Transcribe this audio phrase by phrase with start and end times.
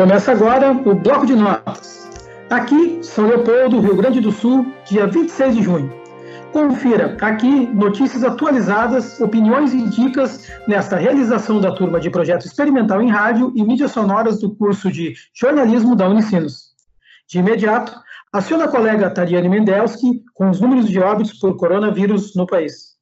[0.00, 2.08] Começa agora o Bloco de Notas.
[2.48, 5.92] Aqui, São Leopoldo, Rio Grande do Sul, dia 26 de junho.
[6.54, 13.10] Confira aqui notícias atualizadas, opiniões e dicas nesta realização da turma de projeto experimental em
[13.10, 16.74] rádio e mídias sonoras do curso de jornalismo da Unicinos.
[17.28, 17.94] De imediato,
[18.32, 22.96] aciona a colega Tariane Mendelski com os números de óbitos por coronavírus no país.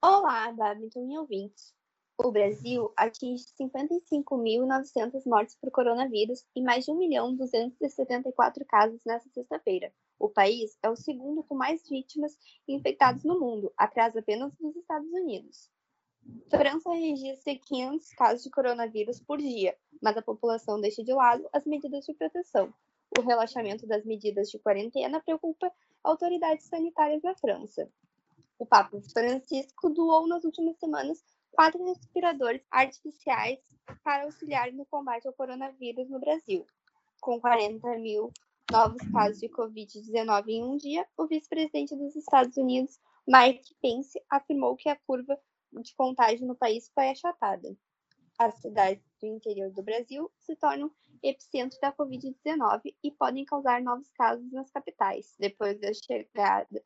[0.00, 1.77] Olá, Badminton e ouvintes.
[2.20, 9.92] O Brasil atinge 55.900 mortes por coronavírus e mais de 1.274 casos nesta sexta-feira.
[10.18, 12.36] O país é o segundo com mais vítimas
[12.66, 15.70] infectadas no mundo, atrás apenas dos Estados Unidos.
[16.50, 21.64] França registra 500 casos de coronavírus por dia, mas a população deixa de lado as
[21.64, 22.74] medidas de proteção.
[23.16, 25.72] O relaxamento das medidas de quarentena preocupa
[26.02, 27.88] autoridades sanitárias da França.
[28.58, 31.22] O Papa Francisco doou nas últimas semanas
[31.58, 33.58] quatro respiradores artificiais
[34.04, 36.64] para auxiliar no combate ao coronavírus no Brasil.
[37.20, 38.30] Com 40 mil
[38.70, 44.76] novos casos de Covid-19 em um dia, o vice-presidente dos Estados Unidos, Mike Pence, afirmou
[44.76, 45.36] que a curva
[45.82, 47.76] de contágio no país foi achatada.
[48.38, 50.92] As cidades do interior do Brasil se tornam
[51.24, 56.84] epicentro da Covid-19 e podem causar novos casos nas capitais, depois da chegada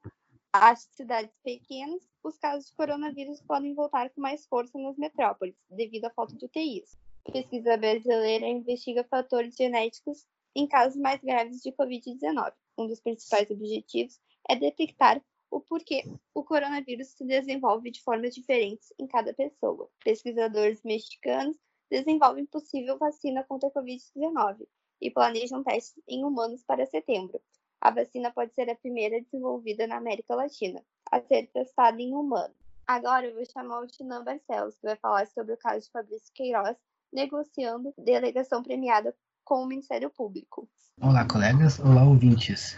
[0.53, 6.05] às cidades pequenas, os casos de coronavírus podem voltar com mais força nas metrópoles, devido
[6.05, 6.99] à falta de UTIs.
[7.33, 12.53] Pesquisa brasileira investiga fatores genéticos em casos mais graves de Covid-19.
[12.77, 18.93] Um dos principais objetivos é detectar o porquê o coronavírus se desenvolve de formas diferentes
[18.99, 19.89] em cada pessoa.
[20.05, 21.57] Pesquisadores mexicanos
[21.91, 24.67] desenvolvem possível vacina contra a Covid-19
[25.01, 27.41] e planejam testes em humanos para setembro.
[27.83, 30.81] A vacina pode ser a primeira desenvolvida na América Latina
[31.11, 32.57] a ser testada em humanos.
[32.87, 36.33] Agora eu vou chamar o Tinan Barcelos, que vai falar sobre o caso de Fabrício
[36.33, 36.77] Queiroz
[37.13, 39.13] negociando delegação premiada
[39.45, 40.69] com o Ministério Público.
[41.01, 41.81] Olá, colegas.
[41.81, 42.77] Olá, ouvintes.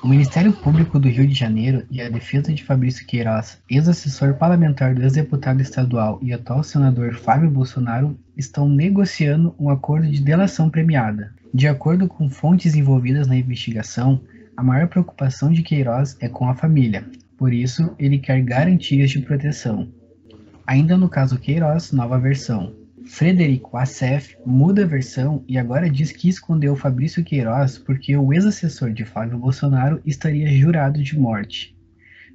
[0.00, 4.94] O Ministério Público do Rio de Janeiro e a defesa de Fabrício Queiroz, ex-assessor parlamentar
[4.94, 11.34] do ex-deputado estadual e atual senador Fábio Bolsonaro, estão negociando um acordo de delação premiada.
[11.52, 14.20] De acordo com fontes envolvidas na investigação,
[14.56, 17.04] a maior preocupação de Queiroz é com a família,
[17.36, 19.88] por isso ele quer garantias de proteção.
[20.64, 22.72] Ainda no caso Queiroz, nova versão.
[23.08, 28.92] Frederico Assef muda a versão e agora diz que escondeu Fabrício Queiroz porque o ex-assessor
[28.92, 31.74] de Flávio Bolsonaro estaria jurado de morte.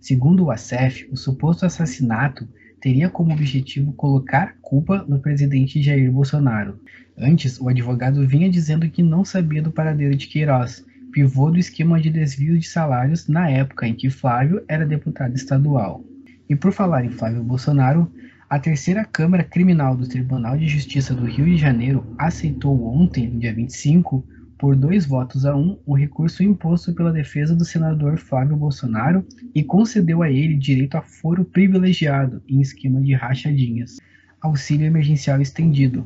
[0.02, 2.50] Segundo o Assef, o suposto assassinato
[2.82, 6.80] teria como objetivo colocar culpa no presidente Jair Bolsonaro.
[7.16, 12.02] Antes, o advogado vinha dizendo que não sabia do paradeiro de Queiroz, pivô do esquema
[12.02, 16.04] de desvio de salários na época em que Flávio era deputado estadual.
[16.50, 18.12] E por falar em Flávio Bolsonaro,
[18.54, 23.52] a terceira Câmara Criminal do Tribunal de Justiça do Rio de Janeiro aceitou ontem, dia
[23.52, 24.24] 25,
[24.60, 29.26] por dois votos a um, o recurso imposto pela defesa do senador Flávio Bolsonaro
[29.56, 33.98] e concedeu a ele direito a foro privilegiado em esquema de rachadinhas.
[34.40, 36.06] Auxílio emergencial estendido.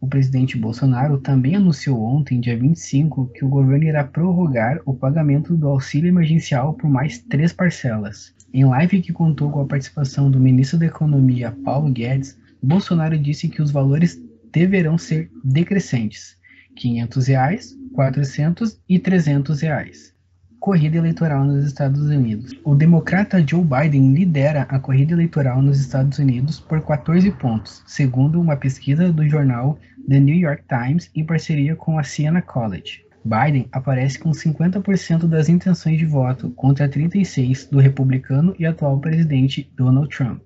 [0.00, 5.56] O presidente Bolsonaro também anunciou ontem, dia 25, que o governo irá prorrogar o pagamento
[5.56, 8.32] do auxílio emergencial por mais três parcelas.
[8.52, 13.48] Em live que contou com a participação do ministro da Economia, Paulo Guedes, Bolsonaro disse
[13.48, 14.20] que os valores
[14.52, 16.36] deverão ser decrescentes:
[16.74, 20.12] 500 reais, 400 e 300 reais.
[20.58, 22.52] Corrida eleitoral nos Estados Unidos.
[22.64, 28.40] O democrata Joe Biden lidera a corrida eleitoral nos Estados Unidos por 14 pontos, segundo
[28.40, 29.78] uma pesquisa do jornal
[30.08, 33.09] The New York Times em parceria com a Siena College.
[33.24, 39.70] Biden aparece com 50% das intenções de voto contra 36 do republicano e atual presidente
[39.76, 40.40] Donald Trump.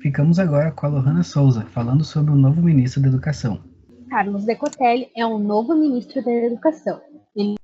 [0.00, 3.60] Ficamos agora com a Lohana Souza, falando sobre o novo ministro da Educação.
[4.08, 7.00] Carlos Decotelli é o novo ministro da Educação.
[7.34, 7.56] Ele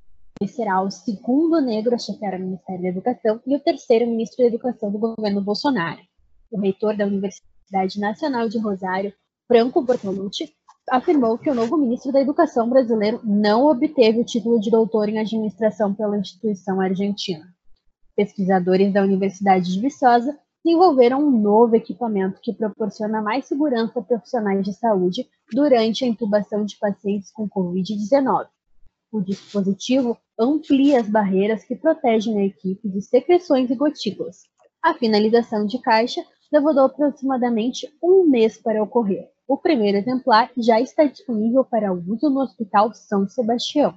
[0.46, 4.46] será o segundo negro a chefiar o Ministério da Educação e o terceiro ministro da
[4.46, 6.00] Educação do governo Bolsonaro.
[6.50, 9.12] O reitor da Universidade Nacional de Rosário,
[9.46, 10.54] Franco Bortolucci,
[10.90, 15.18] afirmou que o novo ministro da Educação brasileiro não obteve o título de doutor em
[15.18, 17.46] administração pela instituição argentina.
[18.16, 24.64] Pesquisadores da Universidade de Viçosa desenvolveram um novo equipamento que proporciona mais segurança a profissionais
[24.64, 28.46] de saúde durante a intubação de pacientes com Covid-19.
[29.10, 34.42] O dispositivo amplia as barreiras que protegem a equipe de secreções e gotículas.
[34.82, 39.30] A finalização de caixa levou aproximadamente um mês para ocorrer.
[39.48, 43.94] O primeiro exemplar já está disponível para uso no Hospital São Sebastião.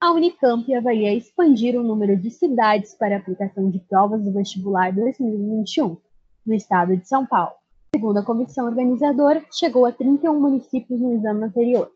[0.00, 5.98] A Unicamp avalia expandir o número de cidades para aplicação de provas do vestibular 2021
[6.46, 7.52] no estado de São Paulo.
[7.94, 11.92] Segundo a comissão organizadora, chegou a 31 municípios no exame anterior.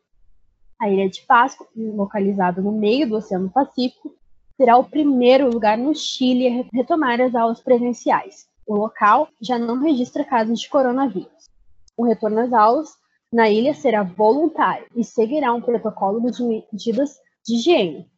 [0.78, 4.14] A Ilha de Páscoa, localizada no meio do Oceano Pacífico,
[4.58, 8.46] será o primeiro lugar no Chile a retomar as aulas presenciais.
[8.66, 11.53] O local já não registra casos de coronavírus.
[11.96, 12.90] O retorno às aulas
[13.32, 18.08] na ilha será voluntário e seguirá um protocolo de medidas de higiene.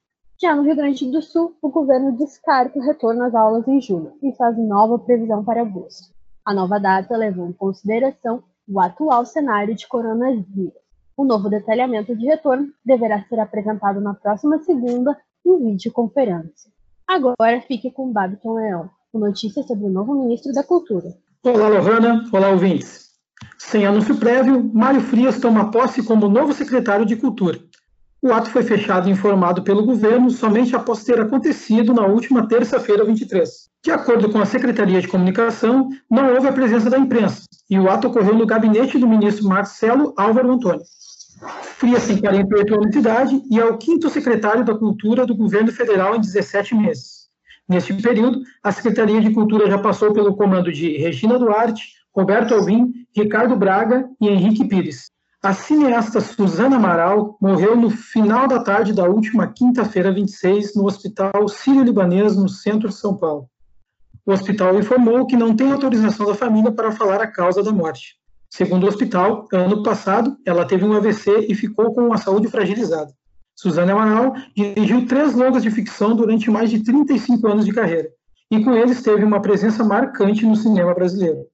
[0.40, 4.12] Já no Rio Grande do Sul, o governo descarta o retorno às aulas em julho
[4.22, 6.14] e faz nova previsão para agosto.
[6.44, 10.74] A nova data levou em consideração o atual cenário de coronavírus.
[11.16, 16.70] O novo detalhamento de retorno deverá ser apresentado na próxima segunda em videoconferência.
[17.08, 21.08] Agora fique com Babiton Leão, com notícias sobre o novo ministro da Cultura.
[21.42, 22.28] Olá, Lohana.
[22.32, 23.05] Olá, ouvintes.
[23.58, 27.58] Sem anúncio prévio, Mário Frias toma posse como novo secretário de Cultura.
[28.22, 33.04] O ato foi fechado e informado pelo governo somente após ter acontecido na última terça-feira,
[33.04, 33.48] 23.
[33.84, 37.88] De acordo com a Secretaria de Comunicação, não houve a presença da imprensa e o
[37.90, 40.82] ato ocorreu no gabinete do ministro Marcelo Álvaro Antônio.
[41.78, 45.70] Frias tem 48 anos de idade e é o quinto secretário da Cultura do governo
[45.70, 47.26] federal em 17 meses.
[47.68, 52.94] Neste período, a Secretaria de Cultura já passou pelo comando de Regina Duarte, Roberto Alvim,
[53.14, 55.10] Ricardo Braga e Henrique Pires.
[55.42, 61.46] A cineasta Suzana Amaral morreu no final da tarde da última quinta-feira, 26, no Hospital
[61.46, 63.50] Sírio-Libanês, no centro de São Paulo.
[64.24, 68.16] O hospital informou que não tem autorização da família para falar a causa da morte.
[68.50, 73.12] Segundo o hospital, ano passado, ela teve um AVC e ficou com a saúde fragilizada.
[73.54, 78.08] Suzana Amaral dirigiu três longas de ficção durante mais de 35 anos de carreira,
[78.50, 81.46] e com eles teve uma presença marcante no cinema brasileiro.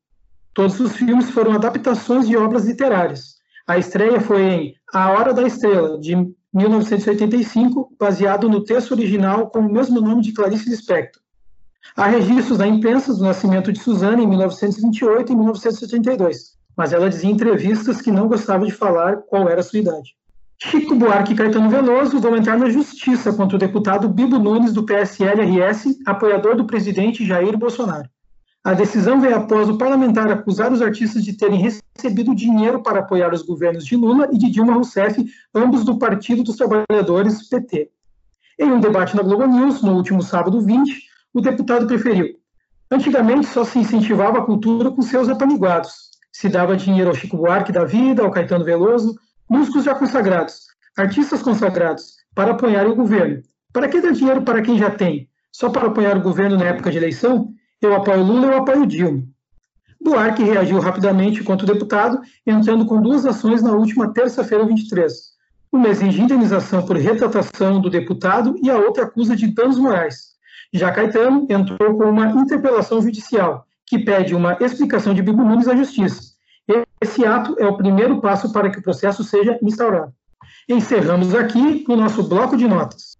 [0.55, 5.43] Todos os filmes foram adaptações de obras literárias, a estreia foi em A Hora da
[5.43, 6.17] Estrela, de
[6.53, 11.23] 1985, baseado no texto original com o mesmo nome de Clarice Lispector.
[11.97, 17.31] Há registros na imprensa do nascimento de Suzana em 1928 e 1972, mas ela dizia
[17.31, 20.17] em entrevistas que não gostava de falar qual era a sua idade.
[20.59, 24.85] Chico Buarque e Caetano Veloso vão entrar na justiça contra o deputado Bibo Nunes do
[24.85, 28.09] PSL-RS, apoiador do presidente Jair Bolsonaro.
[28.65, 33.35] A decisão veio após o parlamentar acusar os artistas de terem recebido dinheiro para apoiar
[33.35, 37.91] os governos de Lula e de Dilma Rousseff, ambos do Partido dos Trabalhadores, PT.
[38.57, 41.03] Em um debate na Globo News, no último sábado 20,
[41.35, 42.39] o deputado preferiu.
[42.89, 46.13] Antigamente só se incentivava a cultura com seus apaniguados.
[46.31, 49.17] Se dava dinheiro ao Chico Buarque da vida, ao Caetano Veloso,
[49.51, 50.67] músicos já consagrados,
[50.97, 53.43] artistas consagrados, para apoiar o governo.
[53.73, 55.29] Para que dar dinheiro para quem já tem?
[55.51, 57.53] Só para apoiar o governo na época de eleição?
[57.83, 59.25] Eu apoio Lula, eu apoio Dilma.
[60.01, 65.13] Buarque reagiu rapidamente contra o deputado, entrando com duas ações na última terça-feira, 23.
[65.73, 70.33] Uma exige indenização por retratação do deputado e a outra acusa de danos morais.
[70.73, 75.75] Já Caetano entrou com uma interpelação judicial, que pede uma explicação de Bibo Nunes à
[75.75, 76.33] Justiça.
[77.01, 80.13] Esse ato é o primeiro passo para que o processo seja instaurado.
[80.69, 83.17] Encerramos aqui o nosso bloco de notas.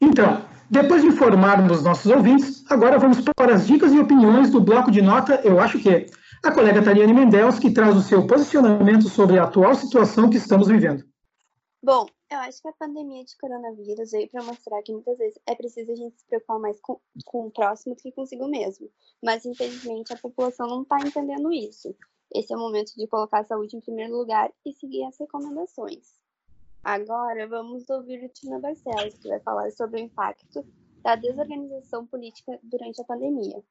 [0.00, 0.42] Então,
[0.72, 5.02] depois de informarmos nossos ouvintes, agora vamos para as dicas e opiniões do bloco de
[5.02, 6.06] nota Eu Acho Que.
[6.42, 10.68] A colega Tariane Mendels, que traz o seu posicionamento sobre a atual situação que estamos
[10.68, 11.04] vivendo.
[11.82, 15.54] Bom, eu acho que a pandemia de coronavírus veio para mostrar que muitas vezes é
[15.54, 18.88] preciso a gente se preocupar mais com, com o próximo do que consigo mesmo.
[19.22, 21.94] Mas, infelizmente, a população não está entendendo isso.
[22.34, 26.21] Esse é o momento de colocar a saúde em primeiro lugar e seguir as recomendações.
[26.84, 30.66] Agora vamos ouvir o Tina Barcelos, que vai falar sobre o impacto
[31.04, 33.62] da desorganização política durante a pandemia.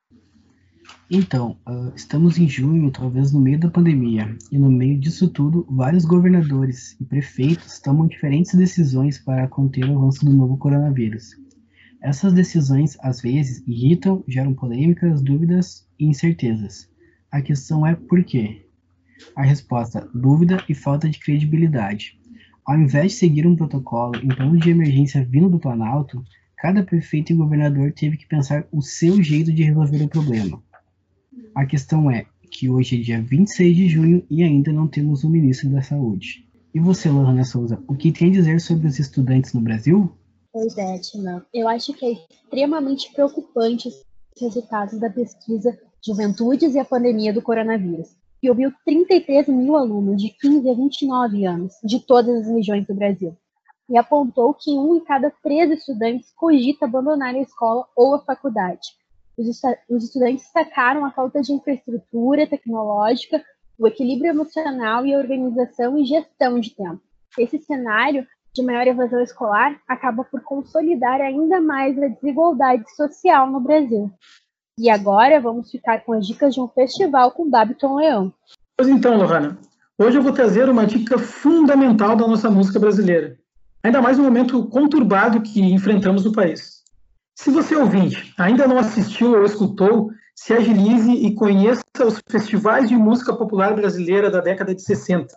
[1.10, 5.68] Então, uh, estamos em junho, talvez no meio da pandemia, e no meio disso tudo,
[5.70, 11.36] vários governadores e prefeitos tomam diferentes decisões para conter o avanço do novo coronavírus.
[12.02, 16.90] Essas decisões, às vezes, irritam, geram polêmicas, dúvidas e incertezas.
[17.30, 18.66] A questão é por quê?
[19.36, 22.21] A resposta: dúvida e falta de credibilidade.
[22.66, 26.24] Ao invés de seguir um protocolo em plano de emergência vindo do Planalto,
[26.56, 30.62] cada prefeito e governador teve que pensar o seu jeito de resolver o problema.
[31.56, 35.30] A questão é que hoje é dia 26 de junho e ainda não temos um
[35.30, 36.48] ministro da Saúde.
[36.74, 40.12] E você, Lohana Souza, o que tem a dizer sobre os estudantes no Brasil?
[40.54, 41.46] Pois é, Tina.
[41.54, 44.06] Eu acho que é extremamente preocupante os
[44.40, 50.30] resultados da pesquisa Juventudes e a Pandemia do Coronavírus e ouviu 33 mil alunos de
[50.30, 53.38] 15 a 29 anos, de todas as regiões do Brasil,
[53.90, 58.90] e apontou que um em cada três estudantes cogita abandonar a escola ou a faculdade.
[59.38, 59.48] Os,
[59.90, 63.44] os estudantes destacaram a falta de infraestrutura tecnológica,
[63.78, 67.02] o equilíbrio emocional e a organização e gestão de tempo.
[67.38, 73.60] Esse cenário de maior evasão escolar acaba por consolidar ainda mais a desigualdade social no
[73.60, 74.12] Brasil.
[74.78, 78.34] E agora vamos ficar com as dicas de um festival com Babiton Leão.
[78.78, 79.58] Pois então, Lohana,
[79.98, 83.38] hoje eu vou trazer uma dica fundamental da nossa música brasileira,
[83.84, 86.82] ainda mais no momento conturbado que enfrentamos no país.
[87.36, 92.96] Se você ouvinte ainda não assistiu ou escutou, se agilize e conheça os festivais de
[92.96, 95.36] música popular brasileira da década de 60.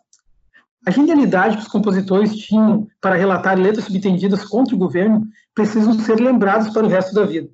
[0.86, 6.20] A genialidade que os compositores tinham para relatar letras subtendidas contra o governo precisam ser
[6.20, 7.48] lembrados para o resto da vida.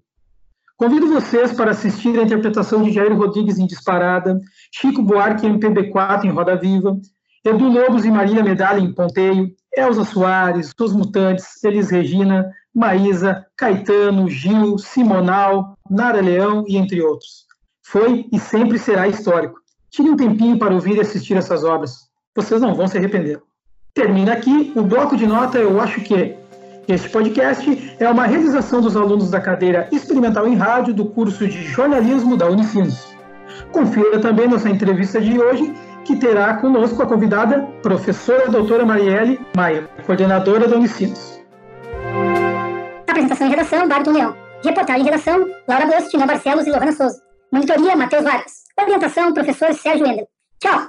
[0.80, 4.40] Convido vocês para assistir a interpretação de Jair Rodrigues em Disparada,
[4.72, 6.99] Chico Buarque em MPB4 em Roda Viva,
[7.44, 14.30] Edu Lobos e Maria Medalha em Ponteio, Elza Soares, Os Mutantes, Elis Regina, Maísa, Caetano,
[14.30, 17.44] Gil, Simonal, Nara Leão e entre outros.
[17.82, 19.60] Foi e sempre será histórico.
[19.90, 22.08] Tire um tempinho para ouvir e assistir essas obras.
[22.34, 23.38] Vocês não vão se arrepender.
[23.92, 26.39] Termina aqui o bloco de nota Eu Acho Que.
[26.90, 31.62] Este podcast é uma realização dos alunos da cadeira Experimental em Rádio do curso de
[31.62, 33.16] Jornalismo da Unicinos.
[33.70, 35.73] Confira também nossa entrevista de hoje,
[36.04, 41.40] que terá conosco a convidada, professora doutora Marielle Maia, coordenadora da Unicinos.
[43.06, 44.35] Apresentação e redação, Bardo Leão.
[44.64, 47.23] Reportagem e redação, Laura Bosto, Barcelos e Lohana Souza.
[47.52, 48.64] Monitoria, Matheus Vargas.
[48.76, 50.26] Orientação, professor Sérgio Ender.
[50.59, 50.88] Tchau!